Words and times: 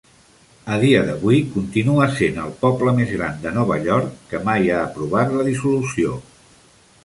A 0.75 0.77
dia 0.83 1.01
d'avui, 1.09 1.41
continua 1.57 2.07
sent 2.15 2.41
el 2.45 2.55
poble 2.63 2.95
més 3.01 3.13
gran 3.19 3.37
de 3.45 3.53
Nova 3.61 3.79
York 3.87 4.19
que 4.33 4.43
mai 4.51 4.69
ha 4.79 4.83
aprovat 4.89 5.39
la 5.41 5.49
dissolució. 5.53 6.21